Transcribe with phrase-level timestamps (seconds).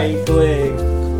[0.00, 0.70] 嗨，各位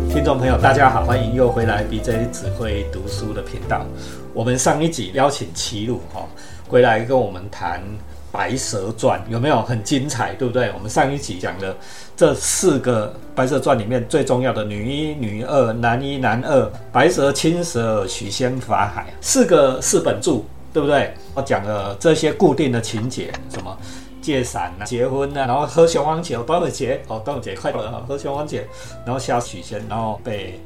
[0.09, 3.85] 听众朋友，大家好，欢迎又回来 BJ 指挥读书的频道。
[4.33, 6.25] 我们上一集邀请齐鲁哈
[6.65, 7.81] 回来跟我们谈
[8.31, 10.33] 《白蛇传》，有没有很精彩？
[10.35, 10.71] 对不对？
[10.73, 11.75] 我们上一集讲了
[12.15, 21.13] 这四个《白蛇传》里面最重要的女一、女二、男一、男二，白蛇、青蛇、许仙、法海，四个四本柱，对不对？
[21.33, 23.77] 我讲了这些固定的情节，什么？
[24.21, 28.59] 借伞啊，结婚啊，然后喝雄黄酒，端午节哦，端午节快乐哈，喝雄黄酒，
[29.05, 30.59] 然后下许仙，然后被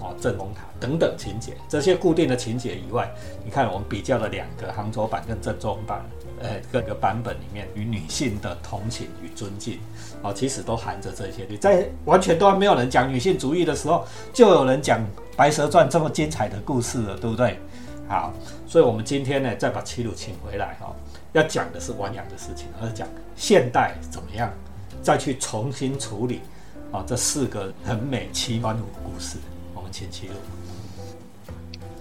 [0.00, 3.10] 哦镇龙塔等等情节，这些固定的情节以外，
[3.44, 6.04] 你看我们比较了两个杭州版跟正宗版，
[6.40, 9.78] 呃各个版本里面与女性的同情与尊敬，
[10.22, 11.46] 哦其实都含着这些。
[11.48, 14.98] 你在完全都还没有人讲女性主义的时候，就有人讲
[15.36, 17.58] 《白蛇传》这么精彩的故事了，对不对？
[18.06, 18.34] 好，
[18.66, 20.94] 所以我们今天呢，再把齐鲁请回来哈。
[21.34, 24.48] 要讲的是完养的事情，而讲现代怎么样
[25.02, 26.40] 再去重新处理
[26.92, 29.36] 啊这四个很美奇观的故事。
[29.74, 30.34] 我们请齐鲁。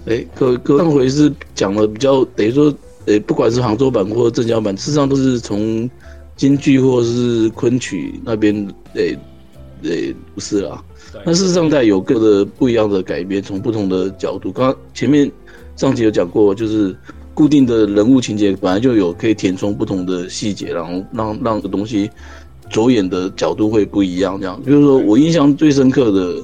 [0.06, 2.72] 哎，各各上回是讲了比较等于说，
[3.08, 5.90] 诶，不管是杭州版或镇江版，事实上都是从
[6.36, 8.56] 京剧或是昆曲那边
[8.94, 9.18] 诶
[9.82, 10.84] 诶不是啦。
[11.26, 14.52] 那事实上在有各的不一样的改编，从不同的角度。
[14.52, 15.32] 刚刚前面
[15.76, 16.96] 上集有讲过，就是。
[17.34, 22.10] 固定的人物情节本来就有可以填充不同的细节，然后让让个东西
[22.70, 24.40] 着眼的角度会不一样。
[24.40, 26.36] 这样，比如说我印象最深刻的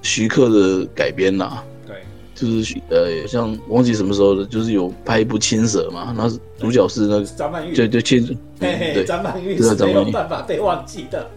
[0.00, 1.96] 徐克的改编啦，对，
[2.34, 11.28] 就是呃，像忘记什么时候的，就是有拍一部《青蛇》嘛，那是主角是那个张曼玉，对对，青对张曼玉是没有办法被忘记的，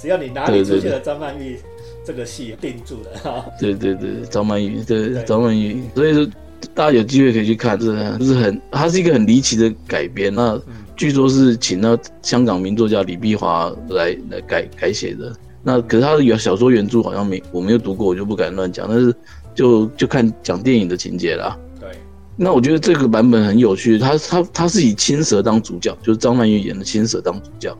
[0.00, 1.58] 只要你哪里出现了张曼玉，
[2.06, 3.44] 这个戏定住了哈。
[3.60, 6.26] 对对对，张曼玉，对张曼玉，所以说。
[6.74, 7.86] 大家有机会可以去看，是
[8.18, 10.34] 就是很，它是一个很离奇的改编。
[10.34, 10.58] 那
[10.96, 15.30] 据说是请那香港名作家李碧华来来改改写的。
[15.62, 18.86] 那可是他的原小说原著好像没我没有读过，我就不敢乱讲。
[18.88, 19.14] 但是
[19.54, 21.56] 就就看讲电影的情节啦。
[21.78, 21.90] 对。
[22.36, 27.76] 那我觉得这个版本很有趣，他他他是以青蛇当主角，就是张曼玉演的青蛇当主角，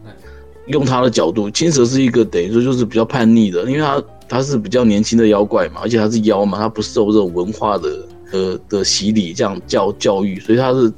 [0.66, 7.88] 用他的角度，青蛇是一个等于说就是比较叛逆的，因为他他是比较年轻的妖怪嘛，而且他是妖嘛，他不受这种文化的。
[8.32, 10.92] 的的洗礼，这样教教育，所以他是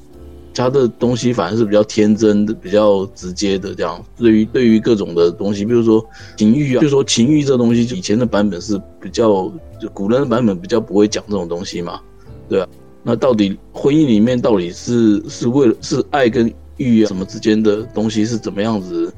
[0.55, 4.03] 他的东西反而是比较天真的、比较直接的这样。
[4.17, 6.03] 对于对于各种的东西，比如说
[6.37, 12.01] 情欲啊，就说情欲这东西，以前的版本是比较，就古人的版本比较不会讲这种东西嘛，
[12.49, 12.69] 对啊。
[13.03, 19.13] 那到底婚姻里面到底是是为了是爱跟欲啊什么之间的东西是怎么样子？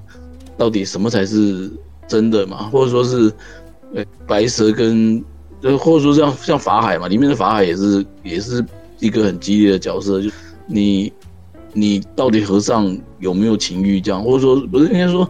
[0.57, 1.71] 到底什么才是
[2.09, 2.71] 真的嘛？
[2.71, 3.31] 或者说是
[3.95, 5.23] 呃白蛇跟
[5.61, 8.65] 就或者说像像法海嘛，里面的法海也是也是
[8.99, 10.31] 一个很激烈的角色，就
[10.67, 11.13] 你
[11.73, 15.29] 你到底和尚有没有情欲这样，或者说不是应该说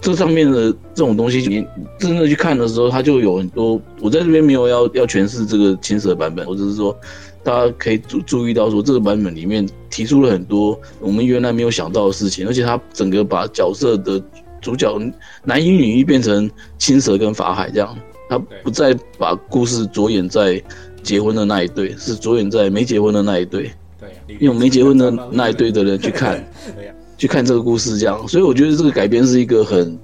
[0.00, 1.66] 这上面的这种东西，你
[1.98, 3.80] 真的去看的时候，它就有很多。
[4.00, 6.96] 我在这边没有要要诠释这个青蛇版本，我只是说
[7.42, 14.22] 大家可以注注意到说这个版本里面提出了很多我们原来没有想到的事情，而且它整个把角色的
[14.60, 14.96] 主角
[15.44, 17.96] 男一女一变成青蛇跟法海这样。
[18.28, 20.62] 他不再把故事着眼在
[21.02, 23.70] 结婚的那一对，是着眼在没结婚的那一对。
[24.00, 26.46] 对，用没结婚的那一对的人去看，
[27.18, 28.28] 去看这个故事，这样。
[28.28, 29.98] 所以我觉得这个改编是一个很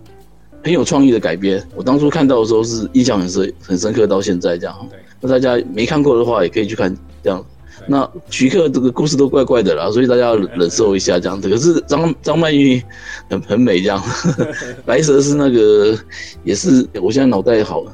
[0.65, 1.65] 很有创意的改编。
[1.77, 4.89] 我当初看到的时候是印象很深很深刻，到现在这样。
[5.21, 7.45] 那大家没看过的话，也可以去看这样。
[7.87, 11.49] 那徐克这个故事都怪怪的啦，所以大家要忍受一下这样子。
[11.49, 12.83] 可是张张曼玉
[13.29, 14.03] 很很美这样，
[14.87, 15.97] 白蛇是那个
[16.45, 17.85] 也是，我现在脑袋好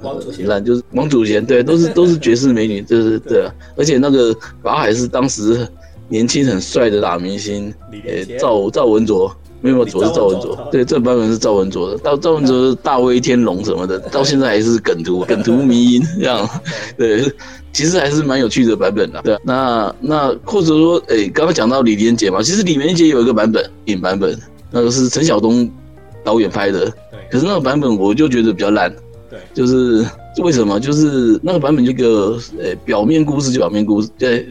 [0.44, 3.52] 烂，就是王祖贤，对，都是都是绝世美女，就是对啊。
[3.76, 5.66] 而且那个法海是当时
[6.08, 7.72] 年轻很帅的大明星，
[8.04, 11.98] 诶，赵赵文卓，没有卓是赵文卓，对，这版本是赵文卓的。
[11.98, 16.48] 到赵文卓大威天龙什么的，到现在还是梗图， 梗图迷音这样，
[16.96, 17.30] 对。
[17.72, 24.36] 其实还是蛮有趣的版本的，对那那或者说，哎，刚刚讲到李连杰嘛，其实李连杰有一个版本，影版本，
[24.72, 25.70] 那个是陈晓东
[26.24, 27.20] 导演拍的，对。
[27.30, 28.92] 可是那个版本我就觉得比较烂，
[29.30, 29.38] 对。
[29.54, 30.04] 就是
[30.42, 30.80] 为什么？
[30.80, 34.48] 就是那个版本这个，呃，表面故事就表面故事，对，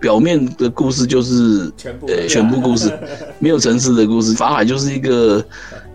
[0.00, 2.96] 表面的故事就是全部，呃，全部故事，
[3.40, 4.32] 没有层次的故事。
[4.34, 5.44] 法海就是一个，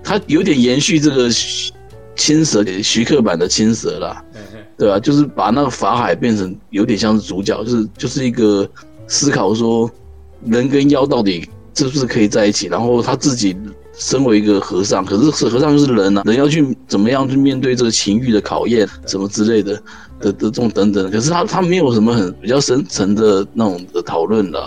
[0.04, 1.30] 他有点延续这个
[2.18, 4.22] 青蛇徐克版的青蛇啦。
[4.78, 5.00] 对吧？
[5.00, 8.70] 就是把那个法海变成有点像是主角，就是就是一个
[9.08, 9.90] 思考说，
[10.44, 12.68] 人跟妖到底是不是可以在一起？
[12.68, 13.56] 然后他自己
[13.98, 19.82] 身为一个和尚，可是和尚就是人啊，人要去怎么样去面对这个情欲的考验，什么之类的
[20.20, 21.10] 的的这种等等。
[21.12, 24.62] 可是他他没有什么很比较深层的那种的讨论的。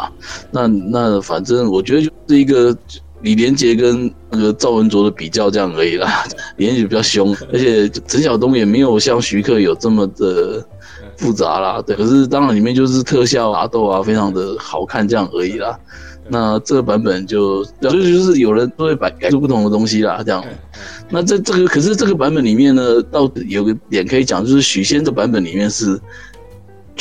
[0.51, 2.77] 那那反正我觉得就是一个
[3.23, 6.25] 李连杰跟那个赵文卓的比较这样而已啦。
[6.57, 10.65] 李连杰比较凶，而且陈晓东也没有像徐克有这么的
[11.17, 11.83] 复杂啦。
[11.85, 15.79] 对，可是当然里面就是特效打斗啊，非常的好看这样而已啦。
[16.29, 20.45] 那这个版本就所以就是有人都会改改出不同的东西啦，这样。
[21.09, 26.01] 那在这个可是这个版本里面呢，到有个点可以讲，就是许仙的版本里面是。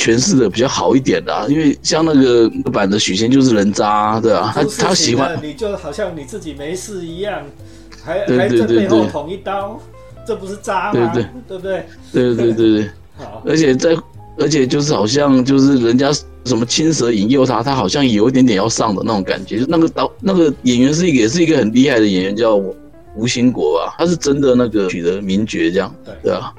[0.00, 4.52] 诠释的比较好一点的，因为像那个版的许仙就是人渣，对吧？
[4.54, 7.42] 他他喜欢你就好像你自己没事一样，
[8.04, 9.76] 还还在背后捅一刀，
[10.24, 11.12] 这不是渣吗？
[11.48, 11.84] 对不对？
[12.12, 12.90] 对对对对。
[13.16, 13.96] 好，而且在
[14.38, 16.12] 而且就是好像就是人家
[16.44, 19.58] 什么青蛇引诱他，他好像有一点点要上的那种感觉。
[19.58, 22.54] 就那个导那个演员是一个也是一个很厉害的演员，叫
[23.16, 26.52] 吴兴国吧，他是真的那个取得名角这样，对啊，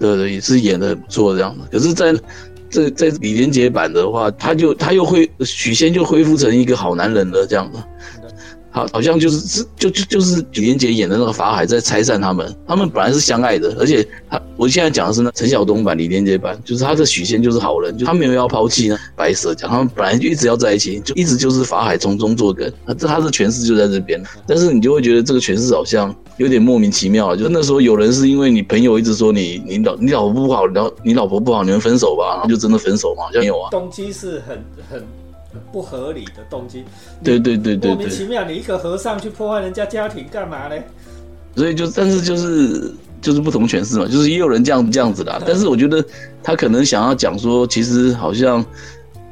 [0.00, 1.64] 对对也是演的很不错这样的。
[1.70, 2.14] 可是，在
[2.70, 7.78] 在在李连杰版的话，他就他又会许仙就恢复成一个好男人了，这样的。
[8.76, 35.02] 好，好像就是是就就就是李连杰演的那个法海在拆散他们，他们本来是相爱的，而且他我现在讲的是那陈晓东版李连杰版，就是他的许仙就是好人，就他没有要抛弃呢白蛇，讲他们本来就一直要在一起，就一直就是法海从中作梗，这他的诠释就在这边，但是你就会觉得这个诠释好像有点莫名其妙，就那时候有人是因为你朋友一直说你你老你老婆不好，然后你老婆不好，你们分手吧，然后就真的分手嘛，好像有啊，动机是很很。
[35.72, 36.84] 不合理的动机，
[37.22, 40.76] 对对对对，莫名其妙，你一个和尚去破坏人家家庭干嘛呢？
[41.56, 42.92] 所以就，但是就是
[43.22, 45.42] 就是不同诠释嘛，就是也有人这样这样子的。
[45.46, 46.04] 但是我觉得
[46.42, 48.62] 他可能想要讲说，其实好像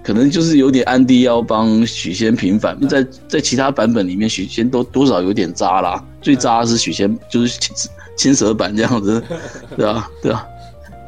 [0.03, 7.76] 可能就是有点安迪要帮许仙平反，在在其他版本里面，许仙都多少有点渣啦，最渣是许仙，就是青
[8.17, 9.23] 青蛇版这样子，
[9.76, 10.11] 对吧？
[10.23, 10.47] 对吧？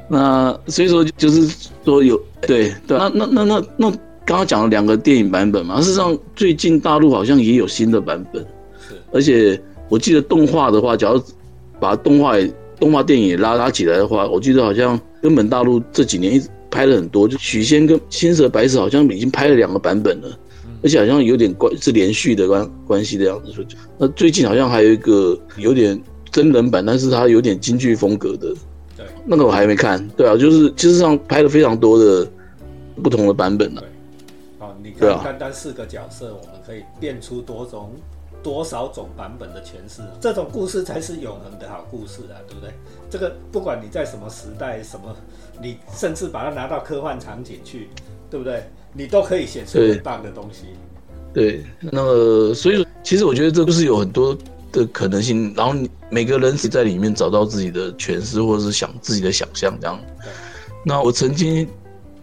[0.09, 1.49] 那所以说就是
[1.85, 3.93] 说有对对，那那那那那。
[4.27, 8.45] 刚刚讲了两个电影版本嘛，事实上最近大陆好像也有新的版本，
[8.77, 9.59] 是，而且
[9.89, 11.23] 我记得动画的话，假如
[11.79, 12.35] 把动画
[12.81, 20.29] 动画电影也拉拉起来的话，我记得好像根本大陆这几年一直拍了很多，就许仙跟青蛇白蛇好像已经拍了两个版本了，
[20.83, 23.53] 而且好像有点关是连续的关关系的样子。
[23.97, 25.99] 那最近好像还有一个有点
[26.33, 28.53] 真人版，但是它有点京剧风格的，
[28.97, 30.05] 对，那个我还没看。
[30.17, 32.29] 对啊，就是其实上拍了非常多的
[33.01, 33.83] 不同的版本了。
[34.93, 37.93] 看，单单四个角色，我们可以变出多种、
[38.43, 40.03] 多少种版本的诠释。
[40.21, 42.71] 这种故事才是永恒的好故事啊，对不对？
[43.11, 45.15] 这个不管你在什么时代、什么，
[45.61, 47.89] 你甚至把它拿到科幻场景去，
[48.31, 48.65] 对不对？
[48.93, 50.67] 你都可以写出很棒的东西。
[51.33, 54.37] 对，那么所以说，其实我觉得这不是有很多
[54.73, 55.75] 的可能性，然后
[56.11, 60.01] 每个人在里面找到自己的诠释，或者是想自己的想象这样。
[60.85, 61.69] 那我曾经。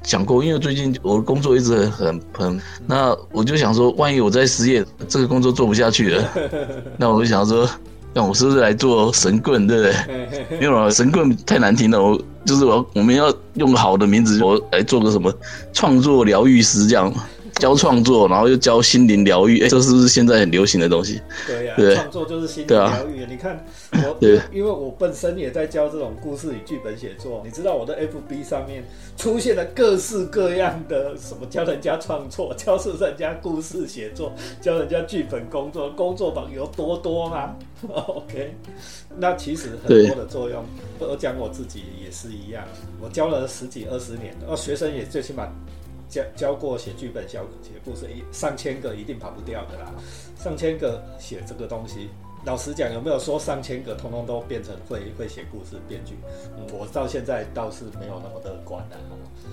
[0.04, 6.30] 想过，因为最近我的工作一直很很很，那我就想说，万一我在失业，这个工作做不下去了，
[6.98, 7.68] 那我就想说，
[8.14, 10.60] 那我是不是来做神棍，对不对？
[10.62, 15.34] 因为神棍太难听了，我就是我我们要用好的名字，我来做个什么
[15.72, 17.12] 创作疗愈师这样。
[17.60, 21.22] 教创作，然后又教心灵疗愈，哎，这是不是现在很流行的东西？
[21.46, 23.28] 对呀，创作就是心灵疗愈。
[23.30, 27.42] 你看我，对，因为我本身也在教这种故事与剧本写作。
[27.44, 28.84] 你知道我的 FB 上面
[29.18, 37.56] 出现了各式各样的什么教人家创作、教人家故事写作、教人家剧本工作，工作榜有多多吗？
[37.88, 38.56] OK，
[39.18, 40.64] 那其实很多的作用。
[41.00, 42.64] 我讲我自己也是一样，
[43.02, 45.48] 我教了十几二十年，哦，学生也最起码。
[46.10, 49.92] 教教过写剧本、写写故事，一上千个一定跑不掉的啦。
[50.38, 52.08] 上千个写这个东西，
[52.46, 56.16] 老实讲，有没有说上千个通通都变成会会写故事编剧？
[56.74, 58.98] 我到现在倒是没有那么乐观的。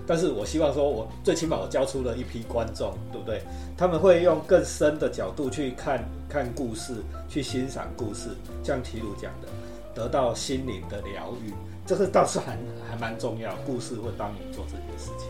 [0.06, 3.42] 但是我希望说，我最起码我教出了一批观众，对不对？
[3.76, 6.94] 他们会用更深的角度去看看故事，
[7.28, 8.30] 去欣赏故事，
[8.64, 9.49] 像提鲁讲的，
[9.94, 11.52] 得到心灵的疗愈，
[11.87, 13.54] 这个倒是还还蛮重要。
[13.64, 15.28] 故事会帮你做这件事情。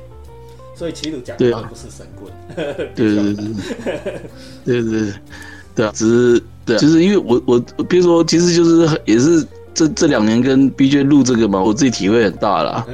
[0.75, 3.45] 所以齐鲁讲的不是神棍，对对对
[4.65, 5.13] 对 对
[5.75, 12.87] 对对啊，只是对，啊就是因为我我比如说，其实就是也是这这两年跟 B J 录这个嘛，我自己体会很大啦。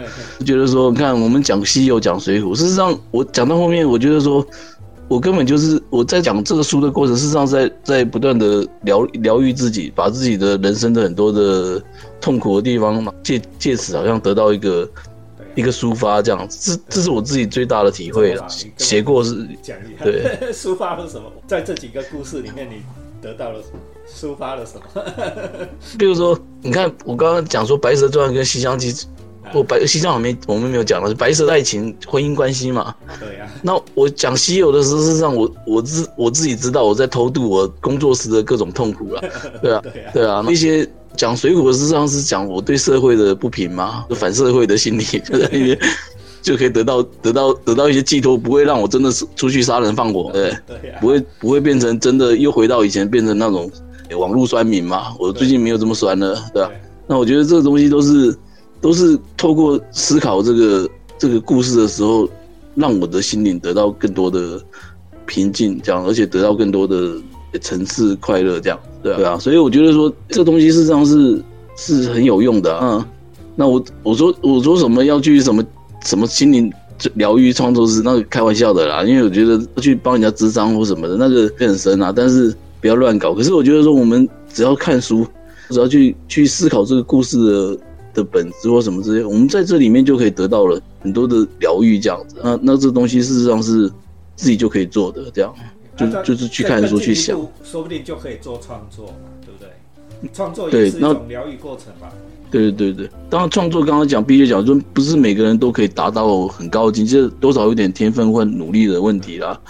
[0.45, 4.47] 觉得说，你看我们讲西游讲水浒，事实上我讲到后面，我觉得说，
[5.09, 11.83] 我根本就是我在讲这个书的过程，事实上在在不断的疗疗愈自己，把自己的人生的很多的
[12.21, 14.89] 痛苦的地方嘛，借借此好像得到一个。
[15.57, 18.47] 一个抒发这样子，这这是我自己最大的体会了。
[18.77, 20.23] 写过是讲对
[20.55, 21.33] 抒发了什么？
[21.49, 22.83] 在这几个故事里面，你
[23.21, 23.59] 得到了
[24.09, 25.03] 抒发了什么？
[25.99, 28.93] 比如说，你看我刚刚讲说《白蛇传》跟《西厢记》，
[29.55, 32.95] 我白西厢我没我们没有讲了，白蛇爱情婚姻关系嘛。
[33.19, 33.49] 对呀。
[33.63, 39.25] 那我讲稀有的事实上，我我自我自己知道我在偷渡我工作时的各种痛苦了。
[39.63, 39.83] 对啊，
[40.13, 40.87] 对啊，那些
[41.17, 45.79] 讲水果实上是讲我对社会的不平嘛，反社会的心理就在那边。
[46.43, 50.57] 就可以得到得到得到一些寄托，不会让我真的是出去杀人放火，对，
[51.01, 53.69] 不会不会变成真的又回到以前变成那种
[54.17, 55.13] 网络酸民嘛？
[55.19, 56.71] 我最近没有这么酸了，对吧？
[57.09, 58.39] 那我觉得这个东西都是
[58.81, 62.29] 都是透过思考这个这个故事的时候，
[62.77, 64.63] 让我的心灵得到更多的
[65.27, 67.17] 平静，这样，而且得到更多的
[67.59, 69.39] 层次快乐，这样，对对啊。
[69.39, 71.43] 所以我觉得说这东西事实上是
[71.77, 73.05] 是很有用的，嗯。
[73.55, 75.65] 那我我说我说什么要去什么？
[76.05, 76.73] 什么心灵
[77.15, 78.01] 疗愈创作师？
[78.05, 82.13] 那个开玩笑的啦，因为我觉得去帮人家智商或什么的，那个很深啊。
[82.15, 83.35] 但是不要乱搞。
[83.35, 85.27] 可是我觉得说，我们只要看书，
[85.71, 87.79] 只要去去思考这个故事的
[88.15, 92.37] 的本质或什么之类，我们在这里面就可以得到了很多的疗愈，这样子。
[92.45, 93.91] 那那这东西事实上是
[94.37, 95.53] 自己就可以做的，这样
[95.97, 100.31] 就就是去看书去想，说不定就可以做创作嘛，对不对？
[100.33, 102.13] 创作也是一种疗愈过程吧。
[102.51, 109.61] 对对对对，当然创作刚刚讲，必须讲就，不是每个人都可以达到很高境界，多少有点天分或努力的问题啦。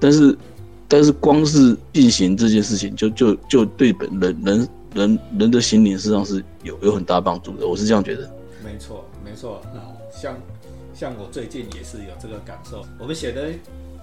[0.00, 0.36] 但是，
[0.88, 7.66] 但是光是进行这件事情，就就就对本人人人人的心灵实际上是有有很大帮助的。
[7.66, 8.28] 我是这样觉得。
[8.64, 9.62] 没错，没错。
[10.10, 10.34] 像
[10.92, 12.84] 像我最近也是有这个感受。
[12.98, 13.48] 我们写的，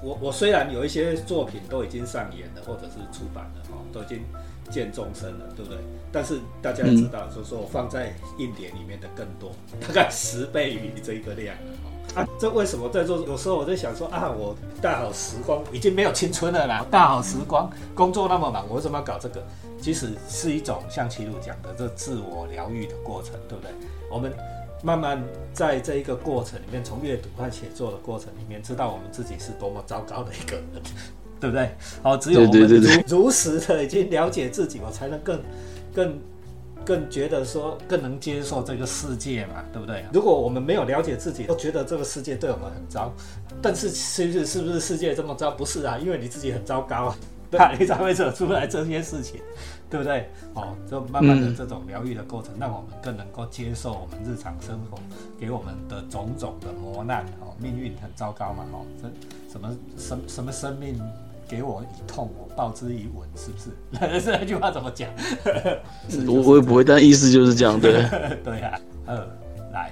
[0.04, 4.24] 我我虽然有一些作品都已经上演了，或者是出版了，哈，都已经。
[4.70, 5.78] 见众生了，对不对？
[6.14, 9.52] 但是大家知道，就是说我放在印典里面的更多，
[9.86, 11.54] 大概十倍于这个量
[12.16, 12.26] 啊！
[12.40, 13.18] 这为什么在做？
[13.18, 19.44] 有时候我在想说啊，我大好时光已经没有青春了啦，大好时光工作那么忙，我为什么要搞这个？
[19.82, 23.74] 其实是一种像齐鲁讲的这自我疗愈的过程，对不对？
[24.10, 24.32] 我们
[24.84, 25.22] 慢慢
[25.54, 30.66] 在这一个过程里面，从阅读和写作的过程里面，知道我们自己是多么糟糕的一个人。
[31.42, 31.72] 对不对？
[32.04, 32.68] 好，只有我们
[33.08, 35.42] 如如实的已经了解自己，我才能更、
[35.92, 36.20] 更、
[36.86, 40.06] 更觉得说更能接受这个世界嘛，对不对？
[40.14, 43.12] 如果我们没有了解自己，都觉得这个世界对我们很糟，
[43.60, 45.50] 但是其实是不是世界这么糟？
[45.50, 47.18] 不是啊，因为你自己很糟糕啊，
[47.52, 47.74] 对吧？
[47.78, 49.42] 你才会做出来这些事情，
[49.90, 50.30] 对不对？
[50.54, 54.98] 哦，就慢慢的这种疗愈的过程，让我们更能够接受我们日常生活
[55.38, 57.26] 给我们的种种的磨难。
[57.42, 59.10] 哦，命运很糟糕嘛，哦，这
[59.52, 60.98] 什么什什么生命？
[61.50, 64.22] 给我以痛，我报之以吻，是不是？
[64.40, 65.10] 这句话怎么讲？
[66.26, 67.92] 我我也不会，但意思就是这样，对。
[68.42, 69.28] 对啊，呃，
[69.74, 69.92] 来，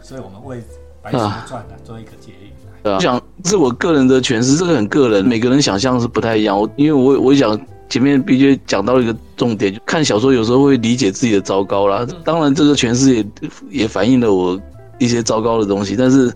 [0.00, 0.62] 所以我们为
[1.02, 2.54] 《白蛇传》呢做一个结语。
[2.84, 6.58] 我想是我个人的诠释，这个很个人，每个人想象是不太一样。
[6.58, 12.06] 我因为我我想前面必须讲到一个重点，就看小说有时候会理解自己的糟糕啦。
[12.24, 13.26] 当然，这个诠释也
[13.70, 14.60] 也反映了我
[14.98, 16.32] 一些糟糕的东西，但是。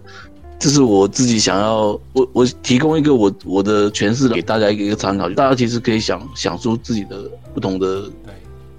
[0.61, 8.11] 这是我自己想要，我我提供一个我我的诠释给大家一个一个参考，大家其实可以想想出自己的不同的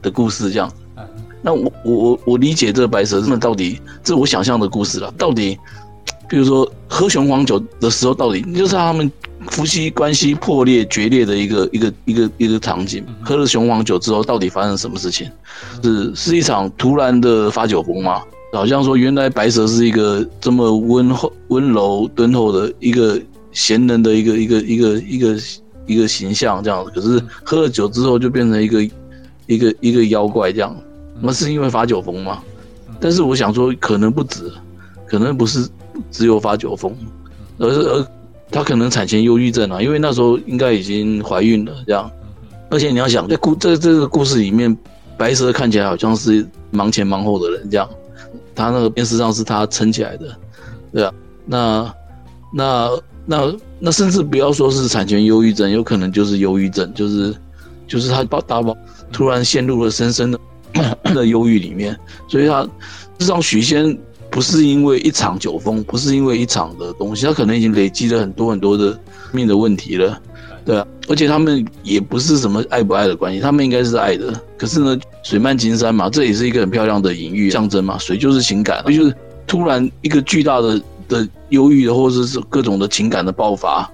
[0.02, 0.70] 的故事这样。
[1.42, 5.10] 那我我我我理解这个白蛇他们到底，这是我想象的故事了。
[5.18, 5.58] 到底，
[6.30, 9.12] 比如说喝雄黄酒的时候，到底就是他们
[9.48, 13.04] 夫妻关系破裂决裂的一个一个一个一个场景。
[13.22, 15.30] 喝了雄黄酒之后，到底发生什么事情？
[15.84, 18.22] 是是一场突然的发酒疯吗？
[18.54, 23.20] 好像说，原来白蛇是一个这么温厚、温柔、敦厚的一个
[23.52, 25.38] 贤人的一个一个一个一个
[25.88, 26.92] 一个形象，这样子。
[26.92, 28.84] 可是喝了酒之后，就变成一个
[29.46, 30.76] 一个一个妖怪这样。
[31.22, 32.42] 那是因为发酒疯吗？
[33.00, 34.52] 但是我想说，可能不止，
[35.06, 35.68] 可能不是
[36.12, 36.94] 只有发酒疯，
[37.58, 38.08] 而是而
[38.52, 42.10] 他可能产前忧郁症啊，因为那时候应该已经怀孕了这样。
[42.70, 44.76] 而且你要想，在故在这个故事里面，
[45.18, 47.90] 白蛇看起来好像是忙前忙后的人这样。
[48.56, 50.36] 他那个电视上是他撑起来的，
[50.92, 51.14] 对啊，
[51.46, 51.94] 那
[52.54, 52.90] 那
[53.26, 57.34] 那那甚至不要说是产前忧郁症，有可能就是忧郁症，就是
[57.88, 58.76] 就是他把大宝
[59.12, 60.40] 突然陷入了深深的
[61.16, 62.70] 的忧郁里面，所以他实
[63.20, 63.98] 际上许仙
[64.30, 68.98] 不是因为一场酒疯，不是因为一场的东西，他可能已经累积了很多很多的
[69.32, 70.20] 命的问题了。
[70.66, 74.32] 对啊，而且他们也不是什么爱不爱的关系，他们应该是爱的。
[74.58, 77.98] 可是呢，水漫金山嘛，这也是一个很漂亮的隐喻象征嘛。
[77.98, 79.16] 水就是情感，就是
[79.48, 83.90] 突然一个巨大的的忧郁的，或者是各种的情感的爆发，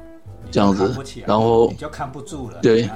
[0.51, 0.93] 这样子，
[1.25, 2.57] 然后你就看不住了。
[2.61, 2.89] 对，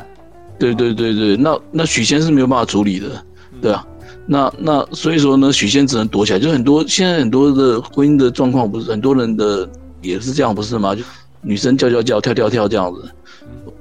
[0.57, 3.23] 对对对对，那那许仙是没有办法处理的，
[3.61, 3.87] 对啊，
[4.31, 6.39] 那那所以说呢，许仙只能躲起来。
[6.39, 9.67] 就很多现在很多的婚姻的状况，不是很多人的
[10.03, 10.93] 也是这样，不是吗？
[10.95, 11.01] 就
[11.41, 13.09] 女生叫叫叫，跳跳跳这样子。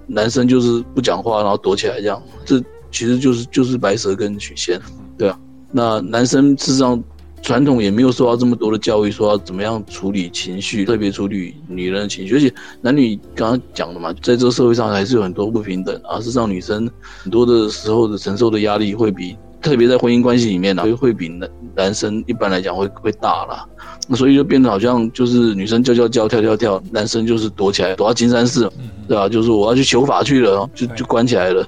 [0.06, 2.58] 男生就是不讲话，然后躲起来这样，这
[2.90, 4.80] 其实就是就是白蛇跟许仙，
[5.18, 5.38] 对啊。
[5.70, 7.04] 那男生事实上
[7.42, 12.36] 传统也没有受到这么多的教育，说要怎么样处理情绪，特别处理女人的情绪。
[12.36, 12.50] 而且
[12.80, 16.16] 男女刚刚讲的嘛，在这个社会上还是有很多不平等啊。
[16.20, 16.90] 事实上，女生
[17.22, 23.66] 很多的时候的承受的压力会比，特别在婚姻关系里面呢，会会比男男生一般来讲会会大啦。
[24.06, 28.70] 那所以就变得好像就是女生叫叫叫跳跳跳，男生就是躲起来躲到金山寺，
[29.06, 29.28] 对吧？
[29.28, 31.66] 就是我要去求法去了，就就关起来了。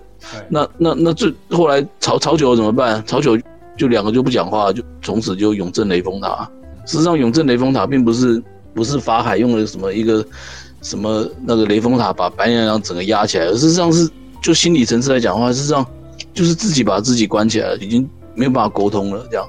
[0.49, 3.02] 那那那这后来吵吵久了怎么办？
[3.06, 3.38] 曹九
[3.76, 6.49] 就两个就不讲话，就从此就永镇雷峰塔。
[6.87, 8.42] 事实上，永镇雷峰塔并不是
[8.75, 10.25] 不是法海用了什么一个
[10.82, 14.09] 什么那个雷峰塔把白娘娘整个压起来，而事实上是
[14.42, 15.85] 就心理层次来讲的话，事实上
[16.32, 19.26] 就是自己把自己关起来了，已经没有办法沟通了。
[19.30, 19.49] 这样，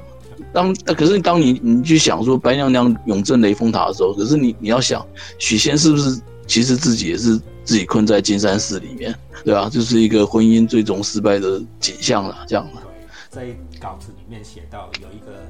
[0.53, 5.05] 当可是当你你去想说白娘娘永镇雷峰塔的时候，可是你你要想
[5.37, 9.15] 许仙是不是其实自己也是自己困在金山寺里面。
[9.43, 12.81] 对啊，就是一个婚姻最终失败的景象了，这样的。
[13.29, 13.47] 在
[13.79, 15.41] 稿子里面写到有一个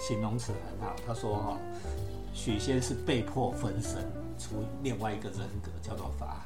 [0.00, 1.58] 形容词很好，他说哈，
[2.32, 3.94] 许仙是被迫分身
[4.38, 6.40] 出另外一个人格，叫做法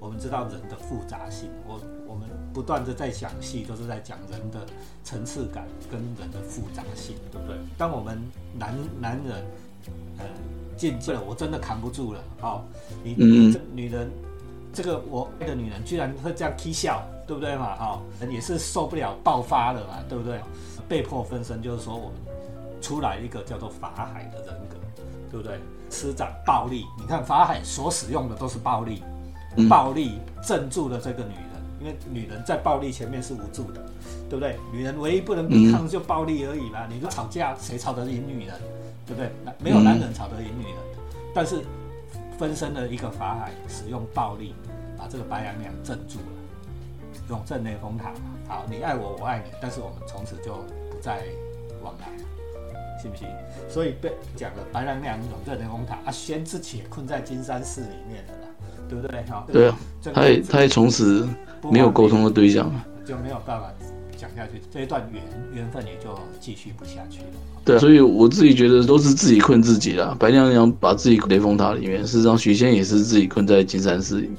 [0.00, 4.66] 我们知道人的复杂性，我我们不断的在讲戏，都是在讲人的
[5.04, 7.56] 层次感跟人的复杂性，对不对？
[7.78, 8.18] 当我们
[8.58, 9.44] 男男人，
[10.18, 10.24] 呃，
[10.76, 12.64] 进去了，我真的扛不住了，好，
[13.04, 14.10] 你这女人。
[14.72, 17.74] 这个我爱的女人居然会这样踢笑，对不对嘛？
[17.74, 20.40] 哈，也是受不了爆发了嘛，对不对？
[20.88, 22.14] 被迫分身，就是说我们
[22.80, 24.76] 出来一个叫做法海的人格，
[25.28, 25.58] 对不对？
[25.90, 29.02] 施展暴力，你看法海所使用的都是暴力，
[29.68, 33.80] 暴力镇住了这个女人，因为女人在暴力前面是无助的，
[34.28, 34.56] 对不对？
[34.72, 36.86] 女人唯一不能抵抗就暴力而已啦。
[36.90, 38.54] 你说吵架谁吵得赢女人，
[39.06, 39.30] 对不对？
[39.58, 40.76] 没有男人吵得赢女人，
[41.34, 41.62] 但是。
[42.38, 44.54] 分身的一个法海，使用暴力
[44.96, 46.24] 把这个白娘娘镇住了，
[47.28, 48.14] 永镇雷峰塔。
[48.48, 50.54] 好，你爱我，我爱你，但是我们从此就
[50.90, 51.22] 不再
[51.82, 52.24] 往来了，
[52.98, 53.28] 信不信？
[53.68, 58.39] 所以被讲了白娘娘永镇雷峰塔，啊，仙自己也困在金山寺里面了，
[58.90, 59.22] 对不对？
[59.30, 59.78] 哈，对啊，
[60.12, 61.26] 他也他也从此
[61.70, 63.72] 没有沟通的对象了，就没有办法
[64.16, 65.22] 讲下去，这一段缘
[65.54, 67.26] 缘分也就继续不下去了。
[67.64, 70.16] 对，所以我自己觉得都是自己困自己啦。
[70.18, 74.36] 白娘娘把自己雷峰塔里面，事实上许仙也是自己困在金山寺里面。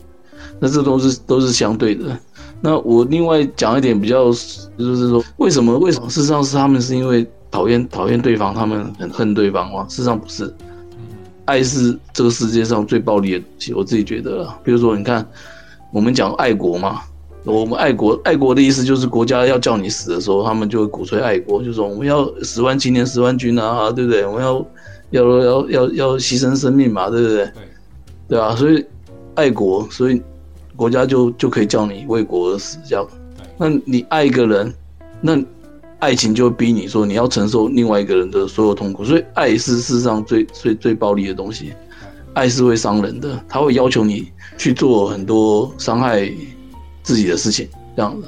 [0.59, 2.17] 那这都是都是相对的。
[2.59, 9.85] 那我另外讲一点比较，就是说为什么为什么事实上是他们是因为讨厌讨厌对方，他们很恨对方吗？
[9.89, 10.53] 事实上不是，
[11.45, 13.73] 爱是这个世界上最暴力的东西。
[13.73, 15.25] 我自己觉得，比如说你看，
[15.91, 17.01] 我们讲爱国嘛。
[17.43, 24.23] 我们爱国，爱国的意思就是国家要叫你死的时候，他们就会鼓吹爱国，就说我们要十万青年十万军啊，对不对？
[24.27, 24.63] 我们要
[25.09, 27.37] 要要要要牺牲生命嘛，对不对？
[27.45, 27.53] 对，
[28.29, 28.85] 对啊，所以
[29.33, 30.21] 爱国，所以
[30.75, 33.07] 国家就就可以叫你为国而死，这样。
[33.57, 34.71] 那你爱一个人，
[35.19, 35.35] 那
[36.01, 41.71] 爱情就逼你说你要承受另外一个人的所有痛苦，所以爱是世上最最最暴力的东西，
[42.33, 46.29] 爱是会伤人的，他会要求你去做很多伤害。
[47.03, 48.27] 自己的事情这样子，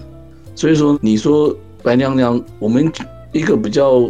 [0.55, 2.91] 所以说你说白娘娘，我们
[3.31, 4.03] 一个比较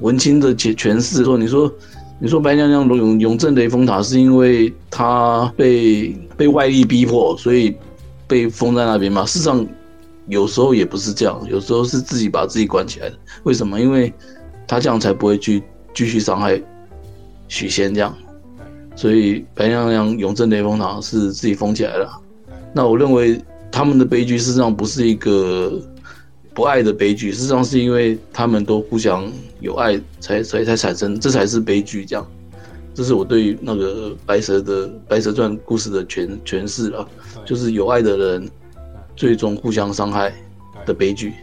[0.00, 1.70] 文青的解诠释说，你说
[2.18, 7.76] 你说白娘娘永永镇雷峰塔是因为她被被外力逼迫，所以
[8.26, 9.26] 被封在那边嘛？
[9.26, 9.64] 事实上
[10.28, 13.16] 有时候也不是这样，有时候是自己把自己关起来的。
[13.44, 13.80] 为什么？
[13.80, 14.12] 因为
[14.66, 15.62] 他这样才不会去
[15.94, 16.60] 继续伤害
[17.48, 18.16] 许仙这样，
[18.94, 22.20] 所以白娘娘永镇雷峰塔是自己封起来了。
[22.72, 23.40] 那我认为。
[23.68, 25.78] 他们的悲剧事实上不是一个
[26.54, 32.02] 不爱的悲剧，事实上是因为他们都互相有爱，才才才产生，这才是悲剧。
[32.02, 32.26] 这样，
[32.94, 37.06] 这是我对那个白蛇的《白蛇传》故事的诠诠释了，
[37.44, 38.48] 就是有爱的人
[39.16, 40.32] 最终互相伤害
[40.84, 41.34] 的悲剧。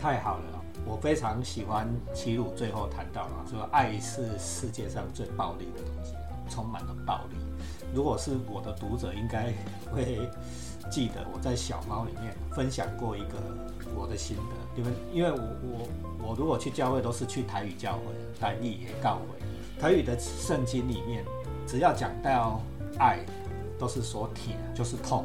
[0.00, 6.14] 太好了，我非常喜欢齐鲁最后谈到了，说爱是世界上最暴力的东西，
[6.48, 7.36] 充满了暴力。
[7.94, 9.52] 如果是我的读者，应该
[9.92, 10.28] 会。
[10.90, 13.38] 记得我在小猫里面分享过一个
[13.96, 15.88] 我的心得，因为因为我我
[16.28, 21.24] 我如果去教会都是去台语教会，台语也告会，台语的圣经里面
[21.66, 22.60] 只要讲到
[22.98, 23.18] 爱，
[23.78, 25.24] 都是说甜就是痛，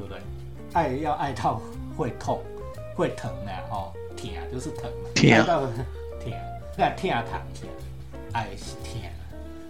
[0.00, 0.22] 对不对？
[0.72, 1.60] 爱要爱到
[1.96, 2.40] 会痛
[2.96, 5.72] 会疼的哦，甜就是疼，甜到疼，
[6.76, 7.70] 那甜糖甜，
[8.32, 9.02] 爱是疼，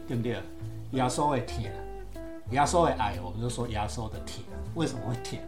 [0.06, 0.36] 对不对？
[0.92, 1.62] 耶稣会疼，
[2.50, 4.42] 耶稣会爱，我们就说耶稣的疼。
[4.74, 5.42] 为什么会甜？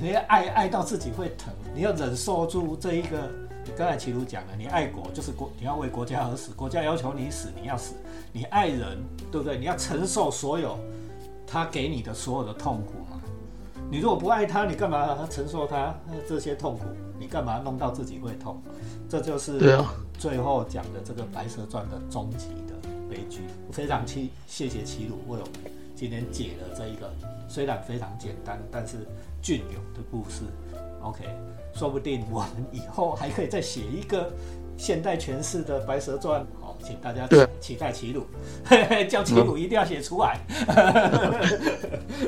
[0.00, 3.30] 你要爱爱到自己会疼，你要忍受住这一个。
[3.76, 7.94] 刚才齐鲁讲了，你爱国就是国，你要为国家而死，国家要求你死，你要死。
[8.32, 8.98] 你爱人，
[9.30, 9.58] 对不对？
[9.58, 10.78] 你要承受所有
[11.46, 13.17] 他给你的所有的痛苦嘛。
[13.90, 15.94] 你如果不爱他，你干嘛承受他
[16.28, 16.84] 这些痛苦？
[17.18, 18.60] 你干嘛弄到自己会痛？
[19.08, 19.58] 这就是
[20.18, 22.74] 最后讲的这个《白蛇传》的终极的
[23.08, 23.40] 悲剧。
[23.72, 27.10] 非常期谢谢齐鲁为我们今天解了这一个
[27.48, 29.06] 虽然非常简单，但是
[29.40, 30.44] 隽永的故事。
[31.00, 31.24] OK，
[31.72, 34.30] 说不定我们以后还可以再写一个
[34.76, 36.42] 现代诠释的《白蛇传》。
[36.80, 38.26] 好，请大家对期待齐鲁，
[39.08, 40.38] 叫齐鲁一定要写出来。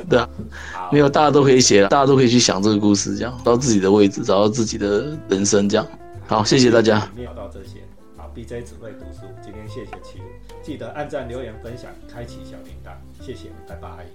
[0.09, 0.29] 对啊，
[0.73, 5.87] 好没有大家都可以写了，大家都可以去想这个故事，这样找到自己的位置，找到自己的人生，这样。
[6.27, 7.09] 好，谢谢大家。
[7.15, 7.79] 没有到这些。
[8.15, 10.25] 好，BJ 只会读书，今天谢谢齐鲁，
[10.61, 12.91] 记得按赞、留言、分享、开启小铃铛，
[13.25, 14.05] 谢谢，拜拜。